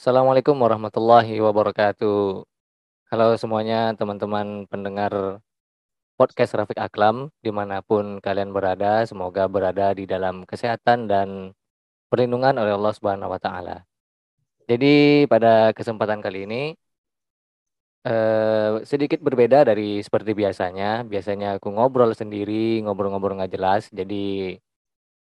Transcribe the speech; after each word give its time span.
Assalamualaikum 0.00 0.56
warahmatullahi 0.56 1.44
wabarakatuh. 1.44 2.40
Halo 3.12 3.26
semuanya 3.36 3.92
teman-teman 3.92 4.64
pendengar 4.64 5.44
podcast 6.16 6.56
Rafiq 6.56 6.80
Aklam 6.80 7.28
di 7.44 7.52
mana 7.52 7.84
pun 7.84 8.16
kalian 8.16 8.48
berada, 8.48 9.04
semoga 9.04 9.44
berada 9.44 9.92
di 9.92 10.08
dalam 10.08 10.48
kesehatan 10.48 11.04
dan 11.04 11.52
perlindungan 12.08 12.56
oleh 12.56 12.72
Allah 12.80 12.96
Subhanahu 12.96 13.28
Wa 13.28 13.40
Taala. 13.44 13.76
Jadi 14.64 15.28
pada 15.28 15.76
kesempatan 15.76 16.24
kali 16.24 16.48
ini 16.48 16.62
eh, 18.08 18.80
sedikit 18.88 19.20
berbeda 19.20 19.68
dari 19.68 20.00
seperti 20.00 20.32
biasanya. 20.32 21.04
Biasanya 21.04 21.60
aku 21.60 21.68
ngobrol 21.76 22.16
sendiri, 22.16 22.80
ngobrol-ngobrol 22.88 23.36
nggak 23.36 23.52
jelas. 23.52 23.92
Jadi 23.92 24.56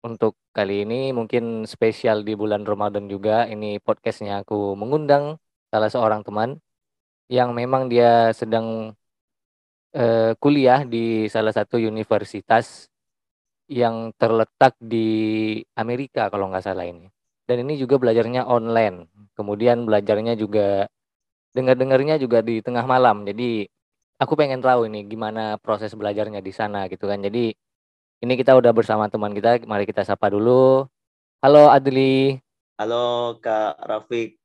untuk 0.02 0.36
kali 0.56 0.84
ini 0.84 1.14
mungkin 1.14 1.64
spesial 1.64 2.26
di 2.26 2.32
bulan 2.36 2.62
Ramadan 2.66 3.08
juga. 3.08 3.48
Ini 3.48 3.80
podcastnya 3.80 4.42
aku 4.44 4.76
mengundang 4.76 5.40
salah 5.72 5.90
seorang 5.92 6.20
teman 6.26 6.60
yang 7.30 7.54
memang 7.56 7.90
dia 7.90 8.30
sedang 8.36 8.94
uh, 9.96 10.32
kuliah 10.38 10.86
di 10.86 11.26
salah 11.32 11.50
satu 11.54 11.76
universitas 11.80 12.86
yang 13.66 14.14
terletak 14.14 14.78
di 14.78 15.58
Amerika 15.74 16.30
kalau 16.30 16.46
nggak 16.50 16.64
salah 16.66 16.86
ini. 16.86 17.10
Dan 17.46 17.66
ini 17.66 17.78
juga 17.78 17.98
belajarnya 17.98 18.46
online. 18.46 19.10
Kemudian 19.34 19.86
belajarnya 19.86 20.34
juga 20.38 20.86
dengar-dengarnya 21.54 22.18
juga 22.20 22.42
di 22.42 22.60
tengah 22.62 22.84
malam. 22.86 23.26
Jadi 23.26 23.66
aku 24.22 24.32
pengen 24.38 24.60
tahu 24.62 24.86
ini 24.90 25.06
gimana 25.06 25.56
proses 25.60 25.92
belajarnya 25.94 26.40
di 26.42 26.52
sana 26.54 26.86
gitu 26.90 27.06
kan. 27.10 27.22
Jadi 27.22 27.54
ini 28.24 28.32
kita 28.34 28.56
udah 28.56 28.72
bersama 28.72 29.10
teman 29.12 29.36
kita, 29.36 29.60
mari 29.68 29.84
kita 29.84 30.00
sapa 30.00 30.32
dulu. 30.32 30.88
Halo 31.44 31.68
Adli. 31.68 32.40
Halo 32.80 33.36
Kak 33.44 33.76
Rafiq. 33.84 34.40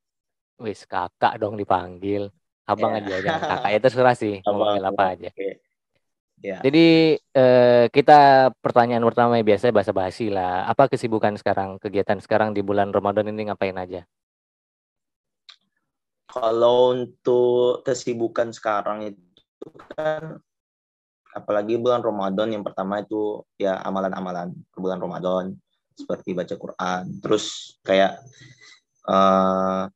Wis 0.60 0.84
kakak 0.84 1.40
dong 1.40 1.56
dipanggil. 1.56 2.28
Abang 2.68 2.94
yeah. 2.94 3.02
aja 3.02 3.14
jangan 3.24 3.42
kakak 3.42 3.70
ya 3.74 3.78
terserah 3.82 4.14
sih 4.14 4.34
mau 4.46 4.62
panggil 4.62 4.84
apa 4.86 5.04
aja. 5.16 5.30
Okay. 5.32 5.58
Yeah. 6.42 6.60
Jadi 6.62 6.86
eh, 7.18 7.84
kita 7.90 8.50
pertanyaan 8.58 9.06
pertama 9.06 9.38
ya 9.38 9.44
biasa 9.46 9.70
bahasa 9.70 9.94
basi 9.94 10.26
lah. 10.28 10.66
Apa 10.66 10.90
kesibukan 10.90 11.38
sekarang, 11.38 11.78
kegiatan 11.78 12.18
sekarang 12.18 12.50
di 12.50 12.60
bulan 12.66 12.90
Ramadan 12.90 13.30
ini 13.30 13.46
ngapain 13.46 13.78
aja? 13.78 14.02
Kalau 16.26 16.96
untuk 16.96 17.84
kesibukan 17.86 18.50
sekarang 18.50 19.12
itu 19.12 19.68
kan 19.94 20.40
apalagi 21.32 21.80
bulan 21.80 22.04
Ramadan 22.04 22.52
yang 22.52 22.64
pertama 22.64 23.00
itu 23.00 23.44
ya 23.56 23.80
amalan-amalan 23.82 24.52
bulan 24.76 25.00
Ramadan 25.00 25.56
seperti 25.92 26.36
baca 26.36 26.54
Quran 26.56 27.02
terus 27.20 27.76
kayak 27.84 28.20
uh, 29.08 29.88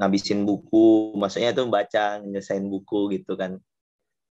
ngabisin 0.00 0.48
buku 0.48 1.12
maksudnya 1.12 1.52
itu 1.52 1.68
baca 1.68 2.24
nyelesain 2.24 2.64
buku 2.64 3.20
gitu 3.20 3.36
kan. 3.36 3.60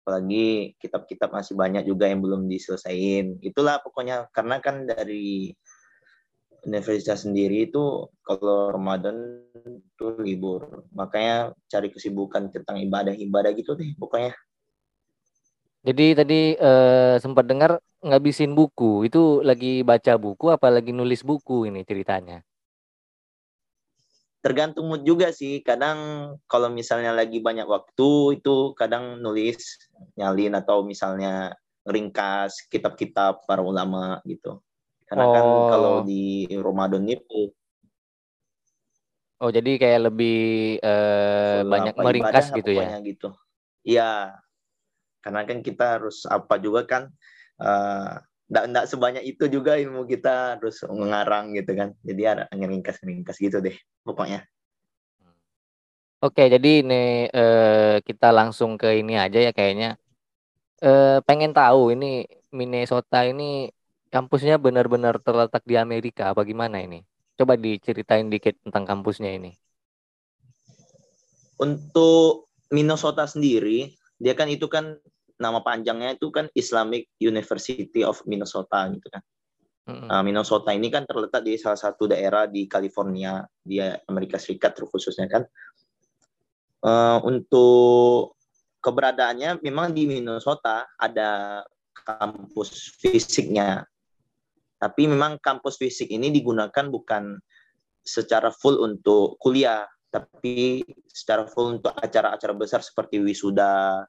Apalagi 0.06 0.78
kitab-kitab 0.78 1.34
masih 1.34 1.58
banyak 1.58 1.82
juga 1.82 2.06
yang 2.06 2.22
belum 2.22 2.46
diselesaikan. 2.46 3.42
Itulah 3.42 3.82
pokoknya 3.82 4.30
karena 4.30 4.62
kan 4.62 4.86
dari 4.86 5.50
universitas 6.62 7.26
sendiri 7.26 7.66
itu 7.66 8.06
kalau 8.22 8.70
Ramadan 8.70 9.42
itu 9.66 10.06
libur. 10.22 10.86
Makanya 10.94 11.50
cari 11.66 11.90
kesibukan 11.90 12.54
tentang 12.54 12.78
ibadah-ibadah 12.86 13.50
gitu 13.58 13.74
deh 13.74 13.90
pokoknya 13.98 14.30
jadi 15.86 16.18
tadi 16.18 16.58
eh, 16.58 17.14
sempat 17.22 17.46
dengar 17.46 17.78
ngabisin 18.02 18.58
buku. 18.58 19.06
Itu 19.06 19.46
lagi 19.46 19.86
baca 19.86 20.18
buku 20.18 20.50
apa 20.50 20.66
lagi 20.66 20.90
nulis 20.90 21.22
buku 21.22 21.70
ini 21.70 21.86
ceritanya? 21.86 22.42
Tergantung 24.42 24.90
mood 24.90 25.06
juga 25.06 25.30
sih. 25.30 25.62
Kadang 25.62 25.98
kalau 26.50 26.74
misalnya 26.74 27.14
lagi 27.14 27.38
banyak 27.38 27.70
waktu 27.70 28.42
itu 28.42 28.74
kadang 28.74 29.22
nulis 29.22 29.78
nyalin 30.18 30.58
atau 30.58 30.82
misalnya 30.82 31.54
ringkas 31.86 32.66
kitab-kitab 32.66 33.46
para 33.46 33.62
ulama 33.62 34.18
gitu. 34.26 34.58
Karena 35.06 35.30
kan 35.30 35.44
oh. 35.46 35.70
kan 35.70 35.70
kalau 35.70 35.94
di 36.02 36.50
Ramadan 36.58 37.06
itu 37.06 37.54
Oh, 39.36 39.52
jadi 39.52 39.76
kayak 39.76 40.08
lebih 40.08 40.38
eh, 40.80 41.60
banyak 41.60 41.92
meringkas 42.00 42.56
gitu 42.56 42.72
ya? 42.72 42.96
gitu. 43.04 43.36
Iya, 43.84 44.32
karena 45.26 45.42
kan 45.42 45.58
kita 45.58 45.98
harus 45.98 46.22
apa 46.30 46.54
juga 46.62 46.86
kan 46.86 47.10
tidak 48.46 48.62
uh, 48.62 48.70
tidak 48.70 48.86
sebanyak 48.86 49.24
itu 49.26 49.50
juga 49.50 49.74
ilmu 49.74 50.06
kita 50.06 50.54
harus 50.54 50.86
mengarang 50.86 51.50
gitu 51.50 51.74
kan 51.74 51.98
jadi 52.06 52.22
ada 52.30 52.44
ringkas 52.54 53.02
ringkas 53.02 53.42
gitu 53.42 53.58
deh 53.58 53.74
pokoknya 54.06 54.46
Oke, 56.24 56.48
jadi 56.48 56.80
ini 56.80 57.28
uh, 57.28 58.00
kita 58.00 58.32
langsung 58.32 58.80
ke 58.80 59.04
ini 59.04 59.20
aja 59.20 59.36
ya 59.36 59.52
kayaknya. 59.52 60.00
Uh, 60.80 61.20
pengen 61.28 61.52
tahu 61.52 61.92
ini 61.92 62.24
Minnesota 62.48 63.28
ini 63.28 63.68
kampusnya 64.08 64.56
benar-benar 64.56 65.20
terletak 65.20 65.60
di 65.68 65.76
Amerika 65.76 66.32
apa 66.32 66.40
gimana 66.48 66.80
ini? 66.80 67.04
Coba 67.36 67.60
diceritain 67.60 68.32
dikit 68.32 68.56
tentang 68.64 68.88
kampusnya 68.88 69.28
ini. 69.28 69.52
Untuk 71.60 72.48
Minnesota 72.72 73.28
sendiri, 73.28 73.92
dia 74.16 74.32
kan 74.32 74.48
itu 74.48 74.72
kan 74.72 74.96
nama 75.36 75.60
panjangnya 75.60 76.16
itu 76.16 76.32
kan 76.32 76.48
Islamic 76.56 77.12
University 77.20 78.02
of 78.02 78.20
Minnesota 78.24 78.88
gitu 78.92 79.08
kan. 79.12 79.22
Uh, 79.86 80.18
Minnesota 80.26 80.74
ini 80.74 80.90
kan 80.90 81.06
terletak 81.06 81.46
di 81.46 81.54
salah 81.54 81.78
satu 81.78 82.10
daerah 82.10 82.50
di 82.50 82.66
California 82.66 83.46
di 83.62 83.78
Amerika 84.10 84.34
Serikat 84.34 84.74
khususnya 84.82 85.30
kan. 85.30 85.46
Uh, 86.82 87.22
untuk 87.22 88.34
keberadaannya 88.82 89.62
memang 89.62 89.94
di 89.94 90.10
Minnesota 90.10 90.90
ada 90.98 91.62
kampus 92.06 92.98
fisiknya. 92.98 93.86
Tapi 94.76 95.08
memang 95.08 95.38
kampus 95.38 95.78
fisik 95.80 96.10
ini 96.10 96.34
digunakan 96.34 96.86
bukan 96.90 97.38
secara 98.06 98.54
full 98.54 98.78
untuk 98.82 99.38
kuliah, 99.42 99.86
tapi 100.10 100.84
secara 101.10 101.46
full 101.50 101.80
untuk 101.80 101.90
acara-acara 101.94 102.54
besar 102.54 102.80
seperti 102.84 103.18
wisuda, 103.18 104.06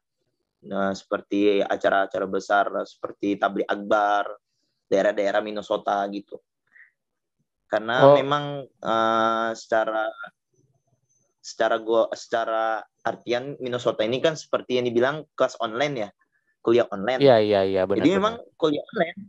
nah, 0.66 0.96
seperti 0.96 1.62
acara-acara 1.62 2.26
besar 2.26 2.66
seperti 2.88 3.38
tablik 3.38 3.68
akbar 3.70 4.26
daerah-daerah 4.88 5.44
Minnesota 5.44 6.02
gitu. 6.10 6.40
Karena 7.68 8.08
oh. 8.08 8.16
memang 8.16 8.64
uh, 8.80 9.52
secara 9.52 10.08
secara 11.44 11.80
gua 11.80 12.08
secara 12.16 12.80
artian 13.04 13.56
Minnesota 13.60 14.04
ini 14.04 14.20
kan 14.20 14.36
seperti 14.36 14.80
yang 14.80 14.88
dibilang 14.88 15.24
kelas 15.36 15.60
online 15.60 16.08
ya 16.08 16.10
kuliah 16.64 16.88
online. 16.92 17.20
Iya 17.24 17.38
iya 17.40 17.62
iya 17.64 17.82
benar 17.88 18.04
jadi 18.04 18.10
memang 18.20 18.36
kuliah 18.60 18.84
online 18.84 19.20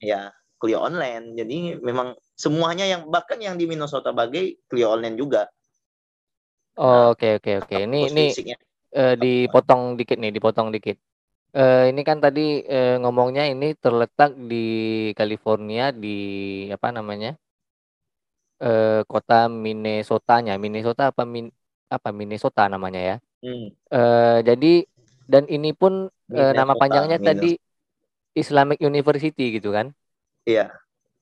ya 0.00 0.32
kuliah 0.56 0.80
online. 0.80 1.36
Jadi 1.36 1.76
memang 1.80 2.16
semuanya 2.32 2.88
yang 2.88 3.08
bahkan 3.12 3.36
yang 3.40 3.60
di 3.60 3.68
Minnesota 3.68 4.12
bagai 4.12 4.60
kuliah 4.68 4.92
online 4.92 5.16
juga. 5.16 5.48
Nah, 6.76 7.12
oke 7.12 7.40
oke 7.40 7.52
oke. 7.64 7.76
Ini 7.76 7.98
ini 8.12 8.24
uh, 8.94 9.14
dipotong 9.18 9.98
dikit 9.98 10.20
nih, 10.20 10.30
dipotong 10.30 10.70
dikit. 10.70 11.00
Uh, 11.56 11.88
ini 11.88 12.04
kan 12.04 12.20
tadi 12.20 12.60
uh, 12.68 13.00
ngomongnya 13.00 13.48
ini 13.48 13.72
terletak 13.80 14.36
di 14.36 14.66
California 15.16 15.88
di 15.90 16.18
apa 16.68 16.92
namanya? 16.92 17.34
Uh, 18.60 19.02
kota 19.08 19.48
Minnesota-nya. 19.48 20.60
Minnesota 20.60 21.10
apa 21.10 21.24
min 21.24 21.48
apa 21.88 22.12
Minnesota 22.12 22.68
namanya 22.68 23.00
ya. 23.00 23.16
Hmm. 23.40 23.72
Uh, 23.88 24.38
jadi 24.44 24.84
dan 25.26 25.48
ini 25.48 25.72
pun 25.72 26.12
uh, 26.12 26.52
nama 26.52 26.76
panjangnya 26.76 27.18
Minnesota. 27.18 27.40
tadi 27.40 27.50
Islamic 28.36 28.78
University 28.84 29.56
gitu 29.56 29.72
kan? 29.72 29.96
Iya. 30.44 30.76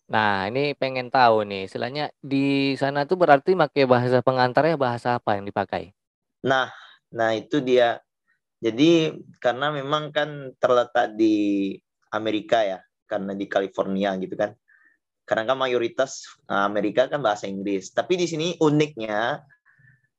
Nah, 0.04 0.52
ini 0.52 0.76
pengen 0.76 1.08
tahu 1.08 1.48
nih, 1.48 1.64
istilahnya 1.64 2.12
di 2.20 2.76
sana 2.76 3.08
tuh 3.08 3.16
berarti 3.16 3.56
pakai 3.56 3.88
bahasa 3.88 4.20
pengantarnya 4.20 4.76
bahasa 4.76 5.16
apa 5.16 5.40
yang 5.40 5.48
dipakai? 5.48 5.96
Nah, 6.44 6.68
Nah, 7.12 7.36
itu 7.36 7.60
dia. 7.60 8.00
Jadi 8.64 9.12
karena 9.44 9.68
memang 9.68 10.08
kan 10.08 10.56
terletak 10.56 11.12
di 11.20 11.76
Amerika 12.14 12.64
ya, 12.64 12.80
karena 13.04 13.36
di 13.36 13.44
California 13.44 14.16
gitu 14.16 14.32
kan. 14.38 14.56
Karena 15.24 15.52
kan 15.52 15.58
mayoritas 15.60 16.24
eh, 16.48 16.64
Amerika 16.64 17.08
kan 17.12 17.20
bahasa 17.20 17.44
Inggris. 17.44 17.92
Tapi 17.92 18.16
di 18.16 18.24
sini 18.24 18.56
uniknya 18.60 19.40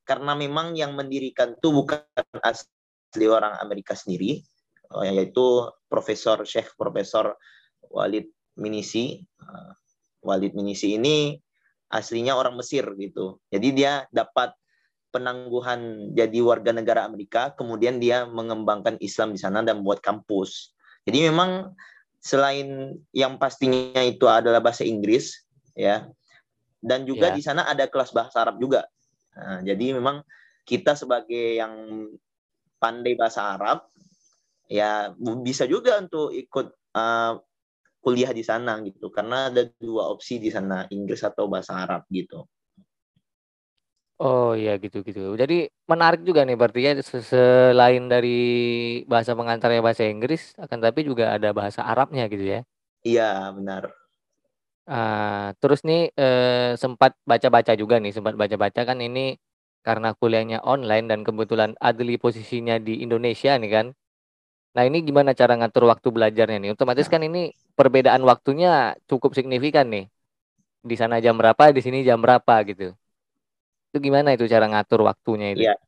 karena 0.06 0.38
memang 0.38 0.78
yang 0.78 0.94
mendirikan 0.94 1.58
itu 1.58 1.74
bukan 1.74 2.06
asli 2.46 3.26
orang 3.26 3.58
Amerika 3.58 3.98
sendiri, 3.98 4.46
eh, 5.02 5.12
yaitu 5.18 5.66
Profesor 5.90 6.46
Syekh 6.46 6.78
Profesor 6.78 7.34
Walid 7.90 8.30
Minisi. 8.62 9.18
Eh, 9.22 9.72
Walid 10.26 10.58
Minisi 10.58 10.98
ini 10.98 11.38
aslinya 11.94 12.34
orang 12.34 12.58
Mesir 12.58 12.86
gitu. 12.98 13.38
Jadi 13.54 13.68
dia 13.78 14.10
dapat 14.10 14.58
penangguhan 15.16 16.12
jadi 16.12 16.44
warga 16.44 16.76
negara 16.76 17.08
Amerika, 17.08 17.56
kemudian 17.56 18.04
dia 18.04 18.28
mengembangkan 18.28 19.00
Islam 19.00 19.32
di 19.32 19.40
sana 19.40 19.64
dan 19.64 19.80
buat 19.80 20.04
kampus. 20.04 20.76
Jadi 21.08 21.32
memang 21.32 21.72
selain 22.20 23.00
yang 23.16 23.40
pastinya 23.40 24.04
itu 24.04 24.28
adalah 24.28 24.60
bahasa 24.60 24.84
Inggris, 24.84 25.48
ya, 25.72 26.04
dan 26.84 27.08
juga 27.08 27.32
yeah. 27.32 27.38
di 27.40 27.42
sana 27.48 27.64
ada 27.64 27.88
kelas 27.88 28.12
bahasa 28.12 28.44
Arab 28.44 28.60
juga. 28.60 28.84
Nah, 29.40 29.64
jadi 29.64 29.96
memang 29.96 30.20
kita 30.68 31.00
sebagai 31.00 31.56
yang 31.56 31.74
pandai 32.76 33.16
bahasa 33.16 33.56
Arab 33.56 33.88
ya 34.66 35.14
bisa 35.46 35.70
juga 35.70 36.02
untuk 36.02 36.34
ikut 36.34 36.68
uh, 36.98 37.38
kuliah 38.02 38.34
di 38.34 38.42
sana 38.42 38.82
gitu 38.82 39.14
karena 39.14 39.50
ada 39.50 39.66
dua 39.78 40.10
opsi 40.10 40.38
di 40.38 40.50
sana 40.50 40.86
Inggris 40.90 41.22
atau 41.26 41.50
bahasa 41.50 41.78
Arab 41.86 42.06
gitu. 42.10 42.46
Oh 44.16 44.56
iya 44.56 44.72
gitu 44.84 44.98
gitu. 45.08 45.20
Jadi 45.42 45.68
menarik 45.92 46.24
juga 46.24 46.48
nih 46.48 46.56
berarti 46.56 46.80
ya 46.88 46.92
selain 47.04 48.04
dari 48.08 48.30
bahasa 49.12 49.36
pengantarnya 49.36 49.84
bahasa 49.84 50.04
Inggris 50.08 50.56
akan 50.56 50.80
tapi 50.80 51.00
juga 51.04 51.36
ada 51.36 51.52
bahasa 51.52 51.84
Arabnya 51.84 52.24
gitu 52.32 52.44
ya. 52.54 52.60
Iya 53.08 53.24
benar. 53.58 53.84
Uh, 54.86 55.50
terus 55.60 55.82
nih 55.82 56.14
uh, 56.16 56.78
sempat 56.78 57.12
baca-baca 57.26 57.74
juga 57.74 57.98
nih 57.98 58.14
sempat 58.16 58.38
baca-baca 58.38 58.82
kan 58.86 58.98
ini 59.02 59.36
karena 59.82 60.14
kuliahnya 60.14 60.62
online 60.64 61.06
dan 61.12 61.20
kebetulan 61.28 61.74
Adli 61.82 62.16
posisinya 62.22 62.80
di 62.80 63.04
Indonesia 63.04 63.52
nih 63.60 63.72
kan. 63.76 63.86
Nah 64.76 64.84
ini 64.88 64.98
gimana 65.08 65.32
cara 65.36 65.54
ngatur 65.60 65.84
waktu 65.92 66.08
belajarnya 66.16 66.58
nih? 66.64 66.70
Otomatis 66.76 67.08
kan 67.14 67.22
ini 67.28 67.52
perbedaan 67.76 68.24
waktunya 68.24 68.96
cukup 69.10 69.36
signifikan 69.36 69.88
nih. 69.92 70.06
Di 70.86 70.96
sana 71.02 71.18
jam 71.26 71.36
berapa, 71.40 71.72
di 71.76 71.82
sini 71.86 72.04
jam 72.08 72.20
berapa 72.24 72.56
gitu. 72.70 72.96
Itu 73.96 74.04
gimana 74.04 74.36
itu 74.36 74.44
cara 74.52 74.68
ngatur 74.68 75.08
waktunya 75.08 75.56
itu? 75.56 75.64
Iya. 75.72 75.80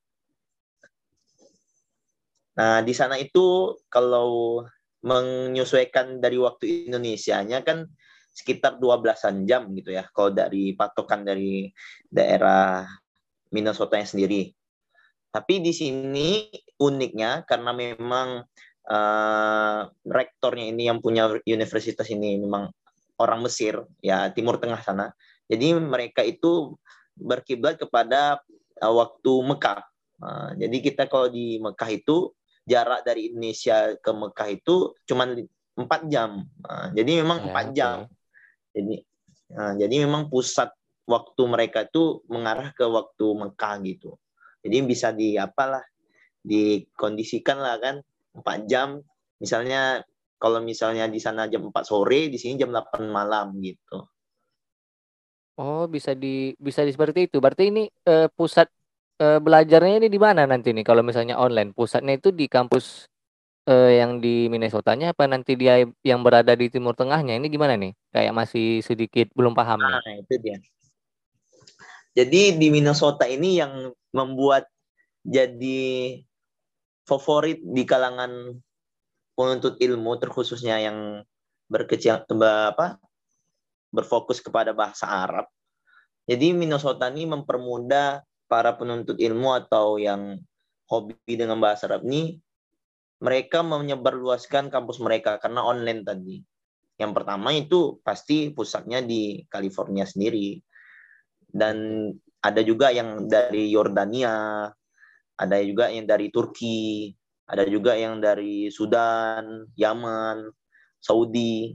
Nah 2.55 2.79
di 2.79 2.95
sana 2.95 3.19
itu 3.19 3.75
kalau 3.91 4.63
menyesuaikan 5.03 6.23
dari 6.23 6.39
waktu 6.39 6.87
Indonesia-nya 6.87 7.67
kan 7.67 7.83
sekitar 8.31 8.79
12-an 8.79 9.43
jam 9.43 9.67
gitu 9.75 9.91
ya 9.91 10.07
kalau 10.15 10.31
dari 10.31 10.71
patokan 10.71 11.27
dari 11.27 11.67
daerah 12.07 12.87
Minnesota 13.51 13.99
sendiri. 13.99 14.55
Tapi 15.27 15.59
di 15.59 15.75
sini 15.75 16.47
uniknya 16.79 17.43
karena 17.43 17.75
memang 17.75 18.39
uh, 18.87 19.79
rektornya 20.07 20.71
ini 20.71 20.87
yang 20.87 21.03
punya 21.03 21.27
universitas 21.43 22.07
ini 22.07 22.39
memang 22.39 22.71
orang 23.19 23.43
Mesir 23.43 23.83
ya 23.99 24.31
Timur 24.31 24.63
Tengah 24.63 24.79
sana. 24.79 25.11
Jadi 25.51 25.75
mereka 25.75 26.23
itu 26.23 26.79
berkiblat 27.17 27.81
kepada 27.81 28.41
uh, 28.81 28.93
waktu 28.93 29.33
Mekah. 29.43 29.81
Uh, 30.17 30.49
jadi 30.57 30.77
kita 30.81 31.03
kalau 31.09 31.29
di 31.29 31.61
Mekah 31.61 31.89
itu 31.93 32.33
jarak 32.65 33.05
dari 33.05 33.33
Indonesia 33.33 33.95
ke 33.97 34.11
Mekah 34.13 34.49
itu 34.53 34.93
cuma 35.05 35.29
empat 35.77 36.01
jam. 36.09 36.45
Uh, 36.65 36.87
jadi 36.93 37.21
memang 37.25 37.37
ya, 37.41 37.45
empat 37.51 37.67
jam. 37.73 37.97
Jadi 38.73 38.95
jadi 39.47 40.03
memang 40.03 40.27
pusat 40.27 40.75
waktu 41.07 41.41
mereka 41.47 41.87
itu 41.87 42.19
mengarah 42.27 42.75
ke 42.75 42.83
waktu 42.83 43.25
Mekah 43.31 43.79
gitu. 43.87 44.19
Jadi 44.59 44.77
bisa 44.83 45.15
di 45.15 45.39
apalah 45.39 45.79
dikondisikan 46.43 47.57
lah 47.63 47.79
kan 47.79 47.95
empat 48.35 48.67
jam. 48.67 48.99
Misalnya 49.39 50.03
kalau 50.37 50.61
misalnya 50.61 51.09
di 51.09 51.17
sana 51.17 51.49
jam 51.49 51.71
4 51.71 51.73
sore, 51.81 52.29
di 52.29 52.37
sini 52.37 52.61
jam 52.61 52.69
8 52.69 53.09
malam 53.09 53.57
gitu. 53.57 54.05
Oh, 55.57 55.89
bisa 55.89 56.13
di 56.13 56.53
bisa 56.61 56.85
di 56.85 56.93
seperti 56.93 57.25
itu. 57.25 57.41
Berarti 57.41 57.73
ini 57.73 57.89
eh, 57.89 58.29
pusat 58.29 58.69
eh, 59.17 59.41
belajarnya 59.41 60.05
ini 60.05 60.07
di 60.07 60.19
mana 60.21 60.45
nanti 60.45 60.69
nih 60.69 60.85
kalau 60.85 61.01
misalnya 61.01 61.33
online? 61.41 61.73
Pusatnya 61.73 62.13
itu 62.21 62.29
di 62.29 62.45
kampus 62.45 63.09
eh, 63.65 63.97
yang 63.97 64.21
di 64.21 64.45
Minnesota-nya 64.53 65.17
apa 65.17 65.25
nanti 65.25 65.57
dia 65.57 65.81
yang 66.05 66.21
berada 66.21 66.53
di 66.53 66.69
Timur 66.69 66.93
Tengahnya 66.93 67.41
ini 67.41 67.49
gimana 67.49 67.73
nih? 67.73 67.97
Kayak 68.13 68.33
masih 68.37 68.85
sedikit 68.85 69.33
belum 69.33 69.57
paham 69.57 69.81
nah, 69.81 69.97
nih. 70.05 70.21
itu 70.21 70.35
dia. 70.37 70.57
Jadi 72.13 72.57
di 72.57 72.67
Minnesota 72.69 73.25
ini 73.25 73.57
yang 73.57 73.93
membuat 74.13 74.69
jadi 75.25 76.21
favorit 77.09 77.61
di 77.65 77.81
kalangan 77.81 78.61
penuntut 79.33 79.77
ilmu 79.81 80.17
terkhususnya 80.21 80.81
yang 80.81 81.21
berkecil 81.69 82.25
apa 82.25 83.01
berfokus 83.91 84.43
kepada 84.43 84.71
bahasa 84.75 85.07
Arab. 85.07 85.47
Jadi 86.27 86.51
Minnesota 86.51 87.07
ini 87.07 87.23
mempermudah 87.23 88.23
para 88.47 88.75
penuntut 88.75 89.15
ilmu 89.19 89.55
atau 89.55 89.95
yang 89.95 90.39
hobi 90.87 91.15
dengan 91.33 91.59
bahasa 91.59 91.87
Arab 91.87 92.03
ini 92.07 92.39
mereka 93.17 93.65
menyebarluaskan 93.65 94.69
kampus 94.69 95.01
mereka 95.01 95.41
karena 95.41 95.65
online 95.65 96.05
tadi. 96.05 96.37
Yang 96.97 97.11
pertama 97.13 97.53
itu 97.53 98.01
pasti 98.01 98.53
pusatnya 98.53 99.01
di 99.05 99.45
California 99.49 100.05
sendiri. 100.05 100.57
Dan 101.47 102.09
ada 102.41 102.61
juga 102.61 102.93
yang 102.93 103.25
dari 103.25 103.73
Yordania, 103.73 104.67
ada 105.37 105.57
juga 105.61 105.89
yang 105.89 106.05
dari 106.05 106.29
Turki, 106.29 107.13
ada 107.47 107.63
juga 107.65 107.95
yang 107.95 108.19
dari 108.19 108.69
Sudan, 108.69 109.65
Yaman, 109.77 110.51
Saudi, 110.97 111.73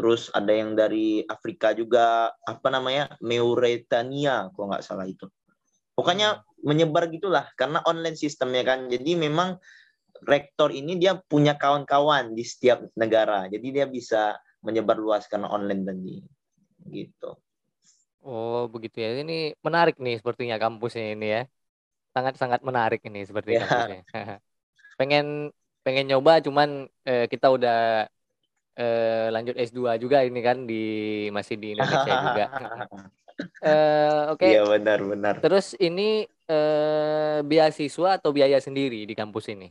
terus 0.00 0.32
ada 0.32 0.48
yang 0.48 0.72
dari 0.72 1.20
Afrika 1.28 1.76
juga, 1.76 2.32
apa 2.32 2.72
namanya, 2.72 3.12
Mauritania, 3.20 4.48
kalau 4.56 4.72
nggak 4.72 4.80
salah 4.80 5.04
itu. 5.04 5.28
Pokoknya 5.92 6.40
menyebar 6.64 7.12
gitulah, 7.12 7.52
karena 7.52 7.84
online 7.84 8.16
sistemnya 8.16 8.64
kan. 8.64 8.88
Jadi 8.88 9.12
memang 9.20 9.60
rektor 10.24 10.72
ini 10.72 10.96
dia 10.96 11.20
punya 11.20 11.60
kawan-kawan 11.60 12.32
di 12.32 12.40
setiap 12.40 12.80
negara. 12.96 13.44
Jadi 13.52 13.68
dia 13.68 13.84
bisa 13.84 14.40
menyebar 14.64 14.96
luas 14.96 15.28
karena 15.28 15.52
online 15.52 15.84
tadi. 15.84 16.16
Gitu. 16.88 17.30
Oh, 18.24 18.64
begitu 18.72 19.04
ya. 19.04 19.20
Ini 19.20 19.52
menarik 19.60 20.00
nih 20.00 20.16
sepertinya 20.16 20.56
kampusnya 20.56 21.12
ini 21.12 21.28
ya. 21.28 21.42
Sangat-sangat 22.16 22.64
menarik 22.64 23.04
ini 23.04 23.20
seperti 23.28 23.60
ya. 23.60 23.68
kampusnya. 23.68 24.00
pengen 25.00 25.52
pengen 25.84 26.08
nyoba 26.08 26.40
cuman 26.40 26.88
eh, 27.04 27.28
kita 27.28 27.52
udah 27.52 28.08
eh, 28.76 29.28
lanjut 29.32 29.56
S2 29.56 29.98
juga 29.98 30.22
ini 30.22 30.40
kan 30.42 30.66
di 30.66 30.84
masih 31.34 31.56
di 31.56 31.74
Indonesia 31.74 32.14
juga. 32.26 32.44
eh, 33.64 34.22
oke. 34.30 34.38
Okay. 34.38 34.50
Iya 34.54 34.62
benar 34.66 34.98
benar. 35.02 35.34
Terus 35.42 35.74
ini 35.78 36.26
eh, 36.26 37.38
beasiswa 37.42 38.20
atau 38.20 38.30
biaya 38.30 38.58
sendiri 38.60 39.06
di 39.06 39.14
kampus 39.16 39.50
ini? 39.50 39.68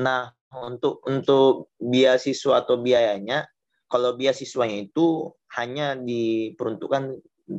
Nah, 0.00 0.32
untuk 0.64 1.04
untuk 1.04 1.74
beasiswa 1.76 2.64
atau 2.64 2.80
biayanya, 2.80 3.44
kalau 3.92 4.16
beasiswanya 4.16 4.88
itu 4.88 5.28
hanya 5.52 5.92
diperuntukkan 6.00 7.12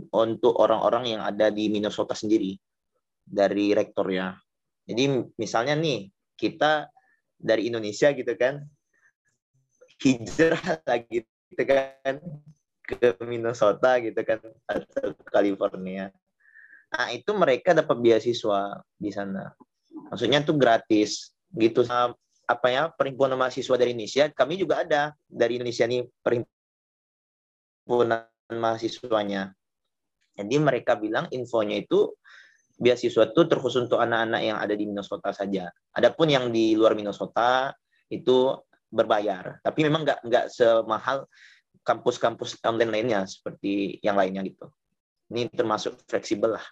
untuk 0.10 0.58
orang-orang 0.58 1.18
yang 1.18 1.22
ada 1.22 1.54
di 1.54 1.70
Minnesota 1.70 2.18
sendiri 2.18 2.58
dari 3.22 3.72
rektor 3.78 4.10
ya. 4.10 4.34
Jadi 4.84 5.32
misalnya 5.38 5.78
nih 5.78 6.10
kita 6.36 6.90
dari 7.38 7.70
Indonesia 7.70 8.12
gitu 8.12 8.34
kan 8.36 8.64
hijrah 10.04 10.84
lagi 10.84 11.24
gitu 11.24 11.64
kan 11.64 12.20
ke 12.84 13.16
Minnesota 13.24 13.96
gitu 14.04 14.20
kan 14.28 14.44
atau 14.68 15.16
California. 15.32 16.12
Nah 16.94 17.10
itu 17.16 17.32
mereka 17.34 17.72
dapat 17.72 17.96
beasiswa 17.98 18.84
di 19.00 19.10
sana. 19.10 19.56
Maksudnya 20.12 20.44
tuh 20.44 20.60
gratis 20.60 21.32
gitu 21.56 21.88
apa 22.44 22.68
ya 22.68 22.92
perhimpunan 22.92 23.40
mahasiswa 23.40 23.80
dari 23.80 23.96
Indonesia 23.96 24.28
kami 24.34 24.58
juga 24.60 24.84
ada 24.84 25.16
dari 25.32 25.56
Indonesia 25.56 25.88
nih 25.88 26.04
perhimpunan 26.20 28.28
mahasiswanya 28.52 29.56
jadi 30.36 30.56
mereka 30.60 31.00
bilang 31.00 31.32
infonya 31.32 31.80
itu 31.80 32.12
beasiswa 32.76 33.32
itu 33.32 33.48
terkhusus 33.48 33.88
untuk 33.88 34.04
anak-anak 34.04 34.44
yang 34.44 34.60
ada 34.60 34.76
di 34.76 34.84
Minnesota 34.84 35.32
saja 35.32 35.72
adapun 35.96 36.28
yang 36.28 36.52
di 36.52 36.76
luar 36.76 37.00
Minnesota 37.00 37.72
itu 38.12 38.60
berbayar 38.94 39.58
tapi 39.66 39.90
memang 39.90 40.06
nggak 40.06 40.20
nggak 40.22 40.46
semahal 40.54 41.26
kampus-kampus 41.82 42.62
online 42.62 42.94
lainnya 42.94 43.26
seperti 43.26 43.98
yang 44.06 44.16
lainnya 44.16 44.46
gitu 44.46 44.70
ini 45.34 45.50
termasuk 45.50 45.98
fleksibel 46.06 46.54
lah 46.54 46.66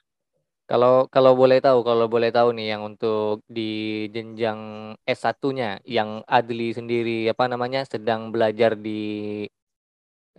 kalau 0.71 1.03
kalau 1.11 1.35
boleh 1.35 1.59
tahu, 1.59 1.83
kalau 1.83 2.07
boleh 2.07 2.31
tahu 2.31 2.55
nih 2.55 2.71
yang 2.71 2.87
untuk 2.87 3.43
di 3.43 4.07
jenjang 4.07 4.95
S1-nya 5.03 5.83
yang 5.83 6.23
Adli 6.23 6.71
sendiri 6.71 7.27
apa 7.27 7.51
namanya 7.51 7.83
sedang 7.83 8.31
belajar 8.31 8.79
di 8.79 9.43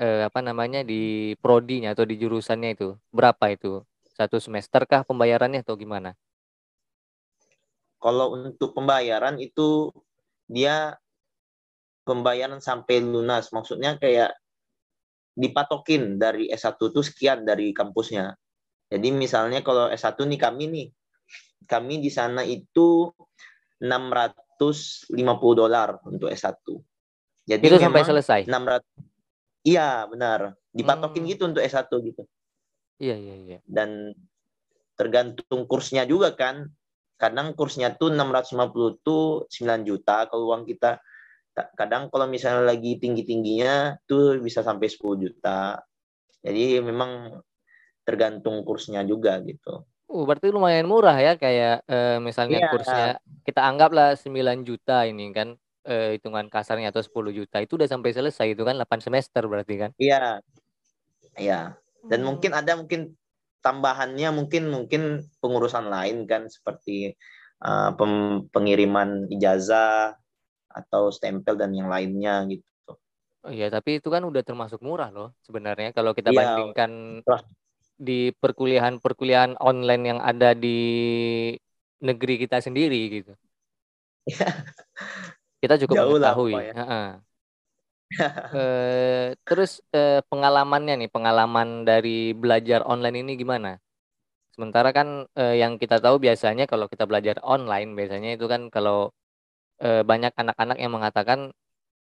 eh, 0.00 0.22
apa 0.24 0.40
namanya 0.40 0.80
di 0.88 1.36
prodinya 1.36 1.92
atau 1.92 2.08
di 2.08 2.16
jurusannya 2.16 2.70
itu 2.72 2.96
berapa 3.12 3.44
itu? 3.52 3.84
Satu 4.16 4.40
semester 4.40 4.88
kah 4.88 5.04
pembayarannya 5.04 5.60
atau 5.60 5.76
gimana? 5.76 6.16
Kalau 8.00 8.32
untuk 8.32 8.72
pembayaran 8.72 9.36
itu 9.36 9.92
dia 10.48 10.96
pembayaran 12.02 12.58
sampai 12.58 13.02
lunas, 13.02 13.50
maksudnya 13.54 13.96
kayak 13.98 14.34
dipatokin 15.32 16.20
dari 16.20 16.52
S1 16.52 16.76
itu 16.76 17.00
sekian 17.00 17.48
dari 17.48 17.72
kampusnya. 17.72 18.36
Jadi 18.92 19.08
misalnya 19.08 19.64
kalau 19.64 19.88
S1 19.88 20.20
nih 20.28 20.40
kami 20.40 20.64
nih, 20.68 20.86
kami 21.64 22.04
di 22.04 22.12
sana 22.12 22.44
itu 22.44 23.08
650 23.80 25.14
dolar 25.56 25.98
untuk 26.04 26.28
S1. 26.28 26.60
Jadi 27.48 27.64
itu 27.64 27.80
sampai 27.80 28.04
selesai. 28.04 28.40
600 28.46 29.12
Iya, 29.62 30.10
benar. 30.10 30.58
Dipatokin 30.74 31.22
hmm. 31.22 31.30
gitu 31.30 31.42
untuk 31.46 31.62
S1 31.62 31.86
gitu. 32.02 32.22
Iya, 32.98 33.16
iya, 33.18 33.34
iya. 33.38 33.58
Dan 33.62 34.10
tergantung 34.98 35.70
kursnya 35.70 36.02
juga 36.04 36.34
kan. 36.34 36.66
Kadang 37.14 37.54
kursnya 37.54 37.94
tuh 37.94 38.10
650 38.10 39.06
tuh 39.06 39.46
9 39.46 39.86
juta 39.86 40.26
kalau 40.26 40.50
uang 40.50 40.66
kita 40.66 40.98
kadang 41.52 42.08
kalau 42.08 42.26
misalnya 42.28 42.64
lagi 42.64 42.96
tinggi-tingginya 42.96 44.00
tuh 44.08 44.40
bisa 44.40 44.64
sampai 44.64 44.88
10 44.88 45.22
juta. 45.22 45.80
Jadi 46.42 46.80
memang 46.80 47.38
tergantung 48.02 48.66
kursnya 48.66 49.06
juga 49.06 49.38
gitu. 49.44 49.86
Uh, 50.10 50.24
berarti 50.26 50.52
lumayan 50.52 50.84
murah 50.84 51.16
ya 51.16 51.38
kayak 51.38 51.86
uh, 51.86 52.18
misalnya 52.18 52.66
yeah. 52.66 52.70
kursnya 52.72 53.08
kita 53.46 53.62
anggaplah 53.62 54.18
9 54.18 54.66
juta 54.66 55.06
ini 55.06 55.30
kan 55.32 55.54
uh, 55.86 56.10
hitungan 56.12 56.50
kasarnya 56.50 56.90
atau 56.90 57.00
10 57.00 57.32
juta 57.32 57.62
itu 57.62 57.78
udah 57.78 57.88
sampai 57.88 58.10
selesai 58.12 58.52
itu 58.52 58.62
kan 58.66 58.76
8 58.76 59.00
semester 59.00 59.46
berarti 59.46 59.74
kan? 59.78 59.90
Iya. 59.96 60.10
Yeah. 60.10 60.32
Iya. 61.38 61.48
Yeah. 61.48 61.64
Dan 62.10 62.20
hmm. 62.24 62.28
mungkin 62.28 62.50
ada 62.52 62.72
mungkin 62.74 63.00
tambahannya 63.62 64.28
mungkin 64.34 64.62
mungkin 64.68 65.02
pengurusan 65.38 65.86
lain 65.86 66.26
kan 66.26 66.50
seperti 66.50 67.14
uh, 67.62 67.94
pengiriman 68.50 69.30
ijazah 69.30 70.18
atau 70.72 71.12
stempel 71.12 71.54
dan 71.54 71.70
yang 71.76 71.92
lainnya 71.92 72.42
gitu. 72.48 72.96
Oh 73.42 73.52
iya, 73.52 73.68
tapi 73.68 73.98
itu 73.98 74.08
kan 74.08 74.22
udah 74.22 74.42
termasuk 74.46 74.78
murah 74.80 75.10
loh 75.10 75.34
sebenarnya 75.42 75.90
kalau 75.90 76.14
kita 76.14 76.30
iya, 76.30 76.38
bandingkan 76.42 77.22
di 77.98 78.34
perkuliahan-perkuliahan 78.34 79.58
online 79.62 80.02
yang 80.14 80.20
ada 80.22 80.54
di 80.54 80.78
negeri 82.02 82.34
kita 82.42 82.58
sendiri 82.58 83.00
gitu. 83.22 83.32
kita 85.62 85.74
cukup 85.86 85.96
Jauh 85.98 86.08
mengetahui. 86.18 86.54
Lah, 86.54 86.64
ya. 86.66 86.74
eh, 88.58 89.26
terus 89.46 89.80
eh, 89.94 90.20
pengalamannya 90.28 90.94
nih, 91.06 91.10
pengalaman 91.10 91.86
dari 91.88 92.34
belajar 92.36 92.84
online 92.84 93.26
ini 93.26 93.32
gimana? 93.38 93.78
Sementara 94.52 94.92
kan 94.92 95.24
eh, 95.32 95.56
yang 95.62 95.80
kita 95.80 95.96
tahu 96.02 96.20
biasanya 96.20 96.68
kalau 96.68 96.86
kita 96.86 97.08
belajar 97.08 97.40
online 97.40 97.96
biasanya 97.96 98.36
itu 98.36 98.44
kan 98.52 98.68
kalau 98.68 99.10
e, 99.82 100.06
banyak 100.06 100.30
anak-anak 100.38 100.78
yang 100.78 100.94
mengatakan 100.94 101.50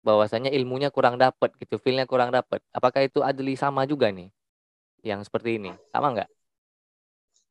bahwasanya 0.03 0.51
ilmunya 0.51 0.91
kurang 0.91 1.19
dapat 1.19 1.55
gitu, 1.63 1.79
feelnya 1.79 2.05
kurang 2.11 2.35
dapat. 2.35 2.59
Apakah 2.75 3.07
itu 3.07 3.23
Adli 3.23 3.55
sama 3.55 3.87
juga 3.87 4.11
nih? 4.11 4.31
Yang 5.07 5.31
seperti 5.31 5.63
ini, 5.63 5.71
sama 5.95 6.11
nggak? 6.15 6.31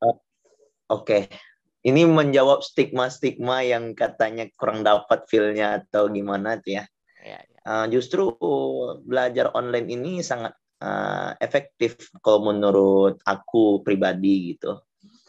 Uh, 0.04 0.12
Oke, 0.12 0.16
okay. 0.88 1.22
ini 1.84 2.04
menjawab 2.04 2.64
stigma-stigma 2.64 3.64
yang 3.64 3.92
katanya 3.96 4.48
kurang 4.56 4.84
dapat 4.84 5.24
feelnya 5.28 5.80
atau 5.84 6.08
gimana 6.12 6.60
tuh 6.60 6.80
ya. 6.80 6.84
Ya, 7.24 7.40
ya. 7.40 7.60
Uh, 7.68 7.86
justru 7.92 8.32
belajar 9.04 9.52
online 9.52 9.88
ini 9.92 10.12
sangat 10.24 10.56
uh, 10.80 11.36
efektif 11.42 12.08
kalau 12.24 12.52
menurut 12.52 13.20
aku 13.24 13.84
pribadi 13.84 14.56
gitu. 14.56 14.80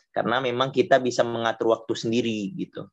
Karena 0.09 0.39
memang 0.39 0.71
kita 0.71 0.97
bisa 1.03 1.21
mengatur 1.23 1.75
waktu 1.75 1.93
sendiri 1.95 2.51
gitu. 2.55 2.87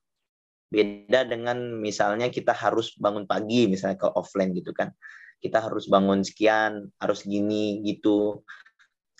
Beda 0.66 1.22
dengan 1.22 1.78
misalnya 1.78 2.26
kita 2.26 2.50
harus 2.50 2.98
bangun 2.98 3.24
pagi 3.24 3.70
misalnya 3.70 3.98
ke 3.98 4.08
offline 4.14 4.50
gitu 4.54 4.74
kan. 4.74 4.90
Kita 5.38 5.62
harus 5.62 5.86
bangun 5.86 6.26
sekian, 6.26 6.90
harus 6.98 7.22
gini 7.22 7.84
gitu. 7.86 8.42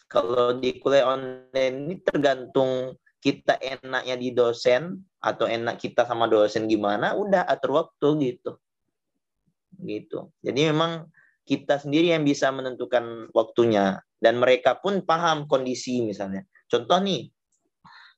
Kalau 0.06 0.58
di 0.58 0.78
kuliah 0.78 1.06
online 1.06 1.76
ini 1.86 1.94
tergantung 2.02 2.94
kita 3.18 3.58
enaknya 3.58 4.14
di 4.14 4.30
dosen 4.30 5.02
atau 5.18 5.50
enak 5.50 5.82
kita 5.82 6.06
sama 6.06 6.30
dosen 6.30 6.70
gimana, 6.70 7.18
udah 7.18 7.42
atur 7.46 7.82
waktu 7.82 8.08
gitu. 8.22 8.58
Gitu. 9.82 10.30
Jadi 10.42 10.60
memang 10.70 11.10
kita 11.46 11.78
sendiri 11.78 12.10
yang 12.10 12.26
bisa 12.26 12.50
menentukan 12.50 13.30
waktunya 13.30 14.02
dan 14.18 14.42
mereka 14.42 14.78
pun 14.78 15.02
paham 15.06 15.46
kondisi 15.46 16.02
misalnya. 16.02 16.42
Contoh 16.66 16.98
nih, 16.98 17.30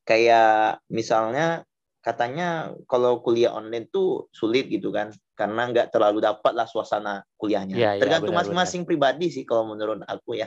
kayak 0.08 0.80
misalnya 0.88 1.67
katanya 1.98 2.72
kalau 2.86 3.20
kuliah 3.20 3.52
online 3.52 3.90
tuh 3.90 4.30
sulit 4.30 4.70
gitu 4.70 4.94
kan 4.94 5.10
karena 5.34 5.68
nggak 5.68 5.90
terlalu 5.90 6.22
dapat 6.22 6.52
lah 6.54 6.66
suasana 6.66 7.26
kuliahnya. 7.36 7.76
Ya, 7.76 7.90
tergantung 7.98 8.34
masing-masing 8.34 8.86
pribadi 8.86 9.28
sih 9.30 9.42
kalau 9.42 9.68
menurut 9.68 10.02
aku 10.06 10.38
ya. 10.38 10.46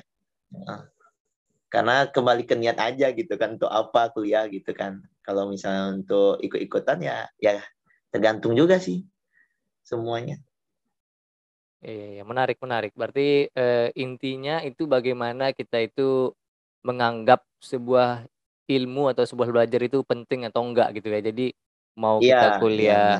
Nah, 0.51 0.87
karena 1.71 2.07
kembali 2.07 2.43
ke 2.43 2.55
niat 2.55 2.77
aja 2.79 3.11
gitu 3.15 3.35
kan 3.35 3.55
untuk 3.55 3.71
apa 3.71 4.11
kuliah 4.11 4.47
gitu 4.47 4.71
kan. 4.75 5.03
Kalau 5.23 5.47
misalnya 5.47 5.95
untuk 6.01 6.39
ikut-ikutan 6.43 6.99
ya 7.03 7.27
ya 7.39 7.59
tergantung 8.11 8.55
juga 8.55 8.79
sih 8.79 9.07
semuanya. 9.83 10.39
Iya, 11.81 12.21
menarik 12.21 12.61
menarik. 12.61 12.93
Berarti 12.93 13.49
eh, 13.49 13.89
intinya 13.97 14.61
itu 14.61 14.85
bagaimana 14.85 15.49
kita 15.49 15.81
itu 15.81 16.29
menganggap 16.85 17.41
sebuah 17.61 18.25
ilmu 18.67 19.11
atau 19.11 19.23
sebuah 19.25 19.49
belajar 19.49 19.81
itu 19.81 20.03
penting 20.05 20.47
atau 20.49 20.61
enggak 20.65 20.97
gitu 20.99 21.07
ya. 21.09 21.21
Jadi 21.21 21.53
mau 21.97 22.17
yeah, 22.19 22.27
kita 22.27 22.47
iya, 22.47 22.59
kuliah 22.59 23.11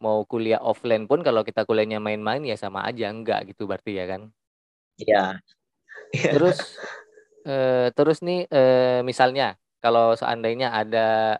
mau 0.00 0.18
kuliah 0.28 0.60
offline 0.60 1.04
pun 1.08 1.20
kalau 1.24 1.44
kita 1.44 1.64
kuliahnya 1.64 2.00
main-main 2.00 2.42
ya 2.44 2.56
sama 2.58 2.84
aja 2.84 3.08
enggak 3.08 3.54
gitu 3.54 3.64
berarti 3.68 3.96
ya 3.96 4.04
kan? 4.08 4.22
Iya. 5.00 5.40
Yeah. 6.14 6.32
terus 6.36 6.58
eh, 7.50 7.88
terus 7.94 8.18
nih 8.22 8.46
eh, 8.50 9.00
misalnya 9.02 9.58
kalau 9.84 10.16
seandainya 10.16 10.72
ada 10.72 11.38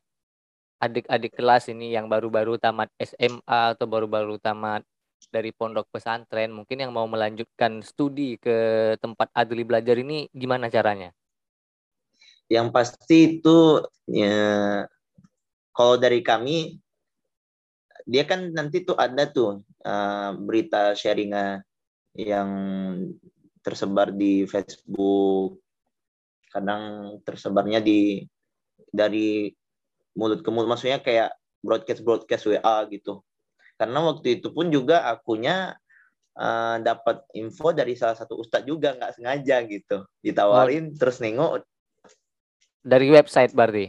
adik-adik 0.82 1.32
kelas 1.32 1.72
ini 1.72 1.96
yang 1.96 2.12
baru-baru 2.12 2.60
tamat 2.60 2.92
SMA 3.00 3.72
atau 3.72 3.88
baru-baru 3.88 4.36
tamat 4.36 4.84
dari 5.32 5.48
pondok 5.56 5.88
pesantren 5.88 6.52
mungkin 6.52 6.84
yang 6.84 6.92
mau 6.92 7.08
melanjutkan 7.08 7.80
studi 7.80 8.36
ke 8.36 8.92
tempat 9.00 9.32
Adli 9.32 9.64
belajar 9.64 9.96
ini 9.96 10.28
gimana 10.36 10.68
caranya? 10.68 11.16
Yang 12.48 12.66
pasti 12.70 13.18
itu 13.40 13.80
ya 14.08 14.84
kalau 15.72 15.96
dari 15.96 16.20
kami 16.20 16.78
dia 18.04 18.28
kan 18.28 18.52
nanti 18.52 18.84
tuh 18.84 18.94
ada 19.00 19.24
tuh 19.26 19.64
uh, 19.84 20.30
berita 20.36 20.92
sharingnya 20.92 21.64
yang 22.14 22.50
tersebar 23.64 24.12
di 24.12 24.44
Facebook 24.44 25.56
kadang 26.52 27.16
tersebarnya 27.26 27.80
di 27.80 28.22
dari 28.92 29.50
mulut 30.14 30.44
ke 30.44 30.50
mulut 30.52 30.70
maksudnya 30.70 31.02
kayak 31.02 31.34
broadcast 31.64 32.04
broadcast 32.06 32.46
WA 32.46 32.86
gitu 32.92 33.24
karena 33.74 33.98
waktu 34.04 34.38
itu 34.38 34.54
pun 34.54 34.70
juga 34.70 35.02
akunya 35.10 35.74
uh, 36.38 36.76
dapat 36.78 37.26
info 37.34 37.74
dari 37.74 37.98
salah 37.98 38.14
satu 38.14 38.38
ustadz 38.38 38.68
juga 38.68 38.94
nggak 38.94 39.18
sengaja 39.18 39.56
gitu 39.66 40.06
ditawarin 40.22 40.92
oh. 40.92 40.96
terus 41.00 41.18
nengok 41.18 41.66
dari 42.84 43.08
website 43.08 43.56
berarti? 43.56 43.88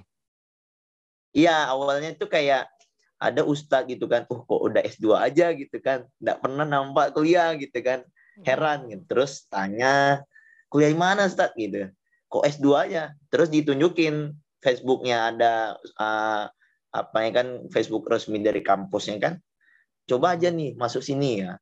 Iya, 1.36 1.68
awalnya 1.68 2.16
itu 2.16 2.32
kayak 2.32 2.72
ada 3.20 3.44
ustadz 3.44 3.92
gitu 3.92 4.08
kan, 4.08 4.24
uh 4.32 4.42
kok 4.48 4.62
udah 4.72 4.82
S2 4.88 5.20
aja? 5.20 5.52
gitu 5.52 5.78
kan, 5.84 6.08
nggak 6.24 6.40
pernah 6.40 6.64
nampak 6.64 7.12
kuliah 7.12 7.52
gitu 7.60 7.76
kan, 7.84 8.08
heran 8.48 8.88
gitu. 8.88 9.04
Terus 9.12 9.44
tanya, 9.52 10.24
kuliah 10.72 10.96
di 10.96 11.00
mana 11.00 11.28
ustadz 11.28 11.60
gitu, 11.60 11.92
kok 12.32 12.44
S2 12.48 12.68
aja, 12.88 13.12
terus 13.28 13.52
ditunjukin 13.52 14.32
Facebooknya 14.64 15.36
ada 15.36 15.54
uh, 16.00 16.48
apa 16.96 17.18
ya 17.28 17.32
kan 17.36 17.68
Facebook 17.70 18.08
resmi 18.08 18.40
dari 18.40 18.64
kampusnya 18.64 19.20
kan, 19.20 19.34
coba 20.08 20.40
aja 20.40 20.48
nih 20.48 20.80
masuk 20.80 21.04
sini 21.04 21.44
ya, 21.44 21.60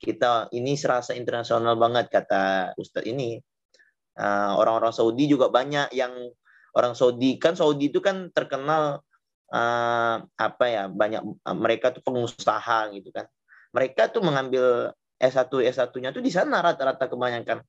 kita 0.00 0.48
ini 0.56 0.72
serasa 0.80 1.12
internasional 1.12 1.76
banget 1.76 2.08
kata 2.08 2.72
ustadz 2.80 3.08
ini, 3.12 3.36
uh, 4.16 4.56
orang-orang 4.56 4.92
Saudi 4.96 5.28
juga 5.28 5.52
banyak 5.52 5.92
yang 5.92 6.12
orang 6.76 6.92
Saudi 6.96 7.36
kan 7.36 7.56
Saudi 7.56 7.92
itu 7.92 8.00
kan 8.00 8.28
terkenal 8.32 9.00
uh, 9.52 10.16
apa 10.24 10.64
ya 10.68 10.84
banyak 10.88 11.22
uh, 11.22 11.56
mereka 11.56 11.92
tuh 11.92 12.02
pengusaha 12.04 12.92
gitu 12.96 13.12
kan 13.12 13.28
mereka 13.72 14.08
tuh 14.08 14.24
mengambil 14.24 14.92
S1 15.22 15.48
S1-nya 15.48 16.10
tuh 16.10 16.24
di 16.24 16.32
sana 16.32 16.60
rata-rata 16.60 17.06
kebanyakan 17.06 17.62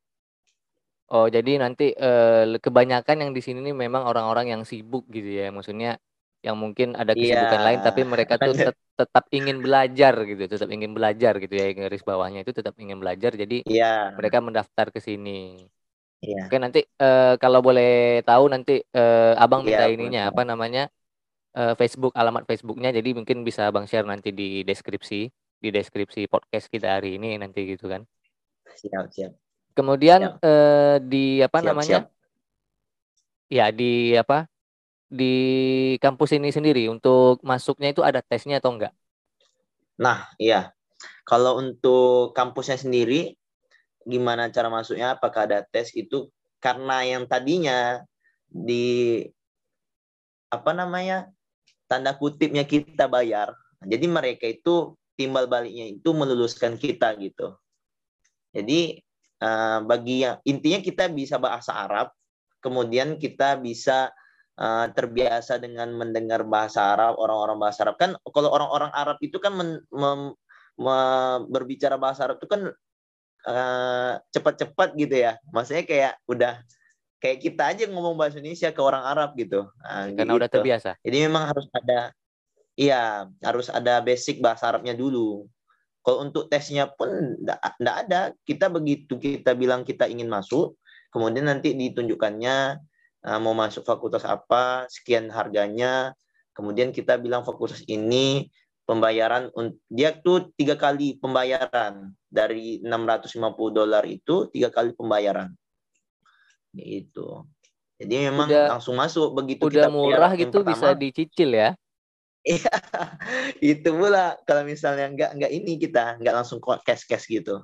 Oh 1.14 1.30
jadi 1.30 1.62
nanti 1.62 1.94
uh, 1.94 2.58
kebanyakan 2.58 3.28
yang 3.28 3.32
di 3.36 3.42
sini 3.44 3.60
nih 3.62 3.76
memang 3.76 4.08
orang-orang 4.08 4.50
yang 4.50 4.62
sibuk 4.64 5.06
gitu 5.12 5.30
ya 5.30 5.54
maksudnya 5.54 6.00
yang 6.44 6.60
mungkin 6.60 6.98
ada 6.98 7.16
iya. 7.16 7.40
kesibukan 7.40 7.60
yeah. 7.60 7.68
lain 7.70 7.80
tapi 7.80 8.02
mereka 8.04 8.34
tuh 8.36 8.54
tet 8.60 8.76
tetap 8.94 9.26
ingin 9.32 9.58
belajar 9.64 10.14
gitu 10.28 10.44
tetap 10.46 10.70
ingin 10.70 10.92
belajar 10.92 11.34
gitu 11.40 11.56
ya 11.56 11.72
garis 11.72 12.04
bawahnya 12.04 12.44
itu 12.44 12.52
tetap 12.52 12.76
ingin 12.78 13.00
belajar 13.00 13.32
jadi 13.34 13.64
yeah. 13.66 14.12
mereka 14.14 14.44
mendaftar 14.44 14.92
ke 14.92 15.00
sini 15.00 15.70
Iya. 16.24 16.48
Oke 16.48 16.56
nanti 16.56 16.82
uh, 17.03 17.36
kalau 17.36 17.60
boleh 17.60 18.24
tahu 18.24 18.48
nanti 18.48 18.80
uh, 18.96 19.36
abang 19.36 19.68
minta 19.68 19.84
iya, 19.84 19.92
ininya 19.92 20.22
apa 20.32 20.48
namanya 20.48 20.88
uh, 21.51 21.75
Facebook 21.75 22.15
alamat 22.15 22.48
Facebooknya 22.48 22.96
jadi 22.96 23.12
mungkin 23.12 23.44
bisa 23.44 23.68
abang 23.68 23.84
share 23.84 24.08
nanti 24.08 24.32
di 24.32 24.63
deskripsi 24.63 25.27
di 25.60 25.70
deskripsi 25.72 26.32
podcast 26.32 26.72
kita 26.72 26.96
hari 26.96 27.20
ini 27.20 27.36
nanti 27.36 27.68
gitu 27.68 27.92
kan. 27.92 28.08
Siap 28.72 29.12
siap. 29.12 29.36
Kemudian 29.75 30.39
siap. 30.39 30.39
Uh, 30.39 30.96
di 31.03 31.44
apa 31.44 31.60
siap, 31.60 31.68
namanya? 31.68 32.00
Siap. 32.00 32.06
Ya 33.51 33.65
di 33.75 34.15
apa? 34.15 34.48
Di 35.12 35.36
kampus 36.00 36.39
ini 36.39 36.56
sendiri 36.56 36.88
untuk 36.88 37.44
masuknya 37.44 37.92
itu 37.92 38.00
ada 38.00 38.24
tesnya 38.24 38.63
atau 38.63 38.80
enggak? 38.80 38.96
Nah 40.00 40.32
iya. 40.39 40.72
Kalau 41.27 41.60
untuk 41.60 42.32
kampusnya 42.32 42.80
sendiri 42.80 43.36
gimana 44.04 44.52
cara 44.52 44.68
masuknya 44.68 45.16
apakah 45.16 45.48
ada 45.48 45.64
tes 45.64 45.92
itu 45.96 46.28
karena 46.64 47.04
yang 47.04 47.24
tadinya 47.28 48.04
di 48.48 49.26
apa 50.54 50.72
namanya 50.72 51.28
tanda 51.90 52.14
kutipnya 52.14 52.64
kita 52.64 53.10
bayar. 53.10 53.58
Jadi 53.84 54.06
mereka 54.08 54.46
itu 54.48 54.96
timbal 55.18 55.50
baliknya 55.50 55.92
itu 55.92 56.10
meluluskan 56.14 56.78
kita 56.80 57.18
gitu. 57.20 57.58
Jadi 58.54 59.02
uh, 59.42 59.82
bagi 59.84 60.24
yang 60.24 60.38
intinya 60.46 60.80
kita 60.80 61.10
bisa 61.10 61.42
bahasa 61.42 61.74
Arab, 61.74 62.14
kemudian 62.62 63.18
kita 63.18 63.58
bisa 63.60 64.14
uh, 64.58 64.88
terbiasa 64.94 65.58
dengan 65.58 65.92
mendengar 65.94 66.46
bahasa 66.46 66.94
Arab, 66.94 67.18
orang-orang 67.18 67.58
bahasa 67.60 67.84
Arab 67.84 67.98
kan 67.98 68.16
kalau 68.30 68.50
orang-orang 68.54 68.94
Arab 68.94 69.18
itu 69.20 69.42
kan 69.42 69.54
men, 69.58 69.70
mem, 69.90 70.22
me, 70.80 70.98
berbicara 71.50 71.98
bahasa 71.98 72.30
Arab 72.30 72.40
itu 72.40 72.48
kan 72.48 72.72
uh, 73.48 74.20
cepat-cepat 74.32 74.96
gitu 74.96 75.16
ya. 75.16 75.40
Maksudnya 75.52 75.84
kayak 75.84 76.14
udah 76.28 76.64
kayak 77.24 77.40
kita 77.40 77.64
aja 77.72 77.84
ngomong 77.88 78.20
bahasa 78.20 78.44
Indonesia 78.44 78.76
ke 78.76 78.82
orang 78.84 79.04
Arab 79.08 79.32
gitu. 79.40 79.64
Nah, 79.80 80.12
Karena 80.12 80.34
gitu. 80.36 80.40
udah 80.44 80.50
terbiasa. 80.52 80.90
Jadi 81.00 81.18
memang 81.24 81.44
harus 81.48 81.68
ada 81.72 82.12
iya, 82.76 83.28
harus 83.40 83.68
ada 83.72 84.04
basic 84.04 84.44
bahasa 84.44 84.68
Arabnya 84.68 84.92
dulu. 84.98 85.48
Kalau 86.04 86.28
untuk 86.28 86.52
tesnya 86.52 86.92
pun 86.92 87.40
enggak 87.40 87.96
ada. 88.08 88.36
Kita 88.44 88.68
begitu 88.68 89.16
kita 89.16 89.56
bilang 89.56 89.88
kita 89.88 90.04
ingin 90.12 90.28
masuk, 90.28 90.76
kemudian 91.16 91.48
nanti 91.48 91.72
ditunjukkannya 91.72 92.58
uh, 93.24 93.40
mau 93.40 93.56
masuk 93.56 93.88
fakultas 93.88 94.28
apa, 94.28 94.84
sekian 94.92 95.32
harganya, 95.32 96.12
kemudian 96.52 96.92
kita 96.92 97.16
bilang 97.16 97.48
fakultas 97.48 97.88
ini 97.88 98.52
pembayaran 98.84 99.48
dia 99.88 100.12
tuh 100.12 100.52
tiga 100.60 100.76
kali 100.76 101.16
pembayaran 101.18 102.12
dari 102.34 102.82
650 102.82 103.70
dolar 103.70 104.02
itu 104.10 104.50
tiga 104.50 104.74
kali 104.74 104.98
pembayaran. 104.98 105.54
Itu 106.74 107.46
jadi 108.02 108.34
memang 108.34 108.50
udah, 108.50 108.66
langsung 108.75 108.96
masuk. 108.98 109.32
Begitu 109.38 109.70
udah 109.70 109.86
kita 109.88 109.90
murah 109.94 110.32
gitu 110.36 110.58
pertama, 110.60 110.74
bisa 110.74 110.88
dicicil 110.98 111.50
ya? 111.54 111.70
Iya, 112.44 112.74
itu 113.78 113.90
pula. 113.94 114.36
Kalau 114.44 114.68
misalnya 114.68 115.08
nggak 115.13 115.32
nggak 115.40 115.52
ini 115.54 115.80
kita 115.80 116.20
nggak 116.20 116.36
langsung 116.36 116.60
cash 116.84 117.08
cash 117.08 117.30
gitu. 117.32 117.63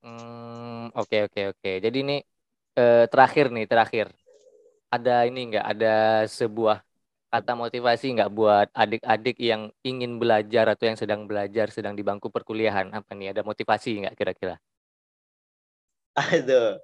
Hmm, 0.00 0.88
oke 0.94 1.28
oke 1.28 1.40
oke. 1.52 1.70
Jadi 1.84 1.96
ini 2.00 2.16
eh, 2.78 3.04
terakhir 3.10 3.52
nih 3.52 3.66
terakhir. 3.68 4.06
Ada 4.88 5.26
ini 5.28 5.52
nggak? 5.52 5.64
Ada 5.74 5.94
sebuah 6.30 6.80
kata 7.34 7.58
motivasi 7.58 8.14
nggak 8.14 8.30
buat 8.30 8.70
adik-adik 8.70 9.34
yang 9.42 9.74
ingin 9.82 10.22
belajar 10.22 10.70
atau 10.70 10.86
yang 10.86 10.94
sedang 10.94 11.26
belajar 11.26 11.66
sedang 11.74 11.98
di 11.98 12.06
bangku 12.06 12.30
perkuliahan? 12.30 12.94
Apa 12.94 13.10
nih? 13.18 13.34
Ada 13.34 13.42
motivasi 13.42 14.06
nggak 14.06 14.14
kira-kira? 14.14 14.54
Aduh, 16.14 16.78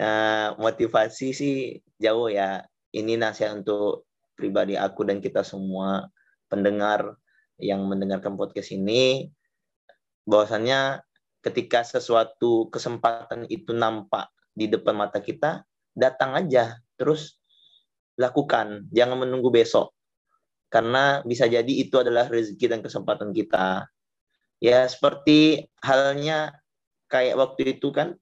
nah, 0.00 0.56
motivasi 0.56 1.36
sih 1.36 1.84
jauh 2.00 2.32
ya. 2.32 2.64
Ini 2.96 3.20
nasihat 3.20 3.60
untuk 3.60 4.08
pribadi 4.32 4.72
aku 4.72 5.04
dan 5.04 5.20
kita 5.20 5.44
semua 5.44 6.08
pendengar 6.48 7.20
yang 7.60 7.84
mendengarkan 7.84 8.40
podcast 8.40 8.72
ini. 8.72 9.28
Bahwasannya 10.24 11.04
ketika 11.44 11.84
sesuatu 11.84 12.72
kesempatan 12.72 13.44
itu 13.52 13.76
nampak 13.76 14.32
di 14.56 14.64
depan 14.64 14.96
mata 14.96 15.20
kita 15.20 15.68
datang 15.92 16.32
aja. 16.32 16.80
Terus 16.96 17.36
lakukan 18.18 18.86
jangan 18.94 19.26
menunggu 19.26 19.50
besok 19.50 19.94
karena 20.70 21.22
bisa 21.22 21.46
jadi 21.46 21.68
itu 21.68 21.98
adalah 22.02 22.26
rezeki 22.26 22.66
dan 22.66 22.80
kesempatan 22.82 23.30
kita 23.30 23.86
ya 24.58 24.86
seperti 24.86 25.66
halnya 25.82 26.54
kayak 27.10 27.38
waktu 27.38 27.78
itu 27.78 27.94
kan 27.94 28.14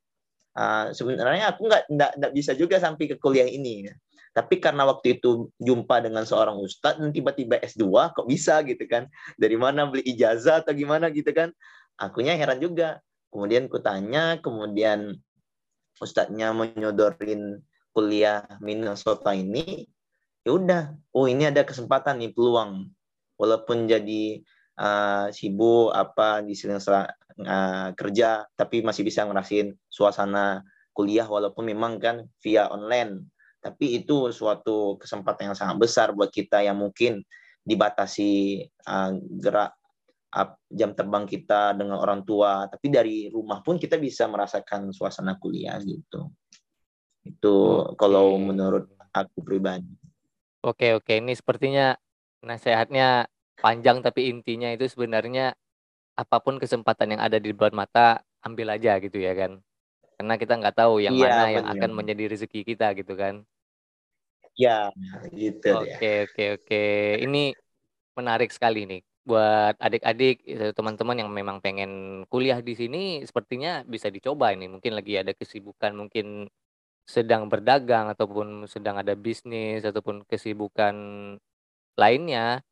uh, 0.56 0.92
sebenarnya 0.92 1.56
aku 1.56 1.68
nggak 1.68 2.32
bisa 2.32 2.52
juga 2.56 2.76
sampai 2.80 3.08
ke 3.12 3.16
kuliah 3.16 3.48
ini 3.48 3.88
tapi 4.32 4.64
karena 4.64 4.88
waktu 4.88 5.20
itu 5.20 5.52
jumpa 5.60 6.00
dengan 6.00 6.24
seorang 6.24 6.56
ustadz 6.56 6.96
dan 6.96 7.12
tiba-tiba 7.12 7.60
S2 7.60 8.16
kok 8.16 8.24
bisa 8.24 8.64
gitu 8.64 8.88
kan. 8.88 9.04
Dari 9.36 9.60
mana 9.60 9.84
beli 9.84 10.08
ijazah 10.08 10.64
atau 10.64 10.72
gimana 10.72 11.12
gitu 11.12 11.28
kan. 11.36 11.52
Akunya 12.00 12.32
heran 12.32 12.56
juga. 12.56 13.04
Kemudian 13.28 13.68
kutanya, 13.68 14.40
kemudian 14.40 15.20
ustadznya 16.00 16.56
menyodorin 16.56 17.60
kuliah 17.92 18.44
Minnesota 18.58 19.36
ini. 19.36 19.88
Ya 20.42 20.50
udah, 20.50 20.82
oh 21.14 21.30
ini 21.30 21.46
ada 21.46 21.62
kesempatan 21.62 22.18
nih 22.18 22.34
peluang. 22.34 22.90
Walaupun 23.38 23.86
jadi 23.86 24.42
uh, 24.78 25.28
sibuk 25.30 25.92
apa 25.92 26.40
di 26.42 26.54
sini 26.56 26.76
uh, 26.76 27.90
kerja 27.92 28.46
tapi 28.56 28.80
masih 28.80 29.04
bisa 29.04 29.26
ngerasin 29.26 29.74
suasana 29.86 30.62
kuliah 30.92 31.24
walaupun 31.24 31.68
memang 31.68 31.98
kan 32.00 32.24
via 32.40 32.68
online 32.68 33.28
tapi 33.62 34.02
itu 34.02 34.34
suatu 34.34 34.98
kesempatan 34.98 35.52
yang 35.52 35.58
sangat 35.58 35.76
besar 35.78 36.08
buat 36.12 36.28
kita 36.34 36.66
yang 36.66 36.78
mungkin 36.78 37.22
dibatasi 37.62 38.62
uh, 38.88 39.12
gerak 39.38 39.72
jam 40.72 40.96
terbang 40.96 41.28
kita 41.28 41.76
dengan 41.76 42.00
orang 42.00 42.24
tua 42.24 42.64
tapi 42.64 42.88
dari 42.88 43.28
rumah 43.28 43.60
pun 43.60 43.76
kita 43.76 44.00
bisa 44.00 44.24
merasakan 44.32 44.88
suasana 44.88 45.36
kuliah 45.36 45.76
gitu 45.84 46.32
itu 47.22 47.54
okay. 47.86 47.94
kalau 47.98 48.34
menurut 48.38 48.90
aku 49.14 49.42
pribadi. 49.44 49.88
Oke 50.62 50.94
oke. 50.94 51.12
Ini 51.18 51.32
sepertinya 51.34 51.94
nasihatnya 52.42 53.26
panjang 53.58 54.02
tapi 54.02 54.30
intinya 54.30 54.70
itu 54.70 54.86
sebenarnya 54.90 55.54
apa 56.18 56.36
pun 56.42 56.58
kesempatan 56.58 57.16
yang 57.16 57.22
ada 57.22 57.38
di 57.38 57.54
depan 57.54 57.72
mata 57.72 58.20
ambil 58.42 58.74
aja 58.74 58.98
gitu 58.98 59.18
ya 59.18 59.34
kan? 59.34 59.62
Karena 60.18 60.34
kita 60.38 60.54
nggak 60.58 60.76
tahu 60.76 61.02
yang 61.02 61.14
iya, 61.18 61.26
mana 61.26 61.44
yang 61.50 61.66
akan 61.66 61.90
menjadi 61.94 62.30
rezeki 62.30 62.62
kita 62.62 62.94
gitu 62.94 63.14
kan? 63.18 63.42
Ya, 64.52 64.92
gitu 65.32 65.80
Oke, 65.80 66.28
oke, 66.28 66.44
oke. 66.60 66.84
Ini 67.24 67.56
menarik 68.14 68.52
sekali 68.52 68.84
nih. 68.84 69.02
Buat 69.22 69.78
adik-adik 69.78 70.36
eh, 70.44 70.72
teman-teman 70.76 71.16
yang 71.24 71.30
memang 71.32 71.62
pengen 71.62 72.22
kuliah 72.28 72.58
di 72.60 72.74
sini 72.76 73.22
sepertinya 73.24 73.86
bisa 73.86 74.12
dicoba 74.12 74.52
ini. 74.52 74.68
Mungkin 74.68 74.92
lagi 74.92 75.16
ada 75.16 75.32
kesibukan, 75.32 75.96
mungkin 75.96 76.50
sedang 77.02 77.50
berdagang 77.50 78.10
ataupun 78.14 78.64
sedang 78.70 78.98
ada 78.98 79.12
bisnis 79.18 79.82
ataupun 79.82 80.22
kesibukan 80.26 80.94
lainnya. 81.98 82.62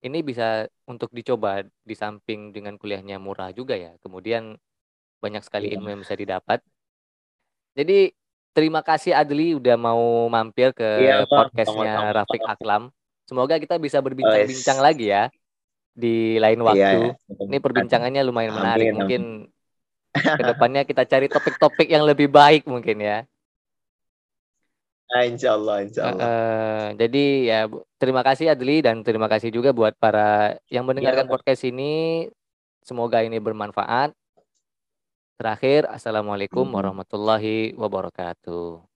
Ini 0.00 0.24
bisa 0.24 0.64
untuk 0.88 1.12
dicoba 1.12 1.60
di 1.84 1.92
samping 1.92 2.56
dengan 2.56 2.80
kuliahnya 2.80 3.20
murah 3.20 3.52
juga 3.52 3.76
ya. 3.76 3.92
Kemudian 4.00 4.56
banyak 5.20 5.44
sekali 5.44 5.68
ilmu 5.76 5.92
yang 5.92 6.00
bisa 6.00 6.16
didapat. 6.16 6.64
Jadi 7.76 8.16
terima 8.56 8.80
kasih 8.80 9.12
Adli 9.12 9.54
udah 9.60 9.76
mau 9.76 10.26
mampir 10.32 10.72
ke 10.72 11.04
iya, 11.04 11.28
podcastnya 11.28 12.16
Rafiq 12.16 12.42
Aklam. 12.48 12.88
Semoga 13.28 13.60
kita 13.60 13.76
bisa 13.76 14.00
berbincang-bincang 14.00 14.80
oh, 14.80 14.84
lagi 14.88 15.06
ya 15.12 15.28
di 15.94 16.40
lain 16.40 16.64
iya, 16.64 16.66
waktu. 16.66 16.80
Iya, 16.80 16.90
iya. 17.14 17.44
Ini 17.46 17.56
perbincangannya 17.60 18.22
lumayan 18.24 18.56
menarik. 18.56 18.88
Amin, 18.90 18.96
mungkin 18.96 19.22
ke 20.40 20.42
depannya 20.42 20.82
kita 20.88 21.06
cari 21.06 21.30
topik-topik 21.30 21.86
yang 21.86 22.02
lebih 22.02 22.26
baik 22.32 22.66
mungkin 22.66 22.98
ya. 22.98 23.18
Nah, 25.10 25.22
insya 25.26 25.58
Allah, 25.58 25.76
insya 25.82 26.02
Allah. 26.06 26.22
Uh, 26.22 26.86
jadi 26.94 27.24
ya 27.42 27.60
terima 27.98 28.22
kasih 28.22 28.54
Adli 28.54 28.78
dan 28.78 29.02
terima 29.02 29.26
kasih 29.26 29.50
juga 29.50 29.74
buat 29.74 29.98
para 29.98 30.54
yang 30.70 30.86
mendengarkan 30.86 31.26
ya, 31.26 31.30
podcast 31.30 31.62
ini. 31.66 32.26
Semoga 32.86 33.20
ini 33.26 33.42
bermanfaat. 33.42 34.14
Terakhir, 35.40 35.90
Assalamualaikum 35.90 36.68
warahmatullahi 36.68 37.74
wabarakatuh. 37.74 38.89